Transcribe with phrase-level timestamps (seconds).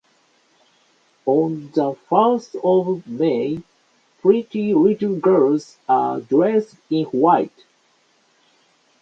[1.27, 3.61] On the first of May,
[4.23, 7.65] pretty little girls are dressed in white.